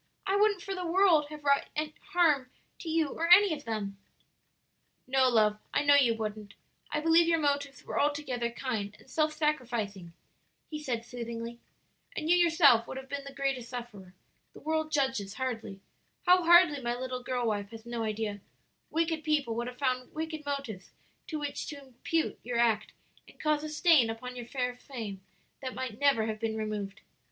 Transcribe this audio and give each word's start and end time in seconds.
"I 0.25 0.35
wouldn't 0.35 0.63
for 0.63 0.73
the 0.73 0.83
world 0.83 1.27
have 1.29 1.43
wrought 1.43 1.67
harm 2.13 2.49
to 2.79 2.89
you 2.89 3.09
or 3.09 3.29
any 3.29 3.53
of 3.53 3.65
them." 3.65 3.99
"No, 5.05 5.29
love, 5.29 5.59
I 5.75 5.83
know 5.83 5.93
you 5.93 6.15
wouldn't. 6.15 6.55
I 6.91 6.99
believe 6.99 7.27
your 7.27 7.37
motives 7.37 7.83
were 7.85 7.99
altogether 8.01 8.49
kind 8.49 8.95
and 8.97 9.07
self 9.07 9.31
sacrificing," 9.33 10.13
he 10.71 10.81
said 10.81 11.05
soothingly; 11.05 11.59
"and 12.15 12.27
you 12.31 12.35
yourself 12.35 12.87
would 12.87 12.97
have 12.97 13.09
been 13.09 13.25
the 13.25 13.31
greatest 13.31 13.69
sufferer; 13.69 14.15
the 14.53 14.59
world 14.59 14.91
judges 14.91 15.35
hardly 15.35 15.81
how 16.25 16.41
hardly 16.45 16.81
my 16.81 16.95
little 16.97 17.21
girl 17.21 17.45
wife 17.45 17.69
has 17.69 17.85
no 17.85 18.01
idea; 18.01 18.39
wicked 18.89 19.23
people 19.23 19.53
would 19.53 19.67
have 19.67 19.77
found 19.77 20.15
wicked 20.15 20.43
motives 20.47 20.89
to 21.27 21.37
which 21.37 21.67
to 21.67 21.79
impute 21.79 22.39
your 22.41 22.57
act 22.57 22.91
and 23.27 23.39
caused 23.39 23.63
a 23.63 23.69
stain 23.69 24.09
upon 24.09 24.35
your 24.35 24.47
fair 24.47 24.75
fame 24.75 25.21
that 25.61 25.75
might 25.75 25.99
never 25.99 26.25
have 26.25 26.39
been 26.39 26.57
removed. 26.57 27.01